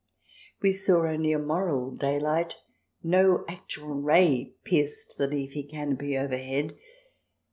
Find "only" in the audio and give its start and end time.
1.05-1.31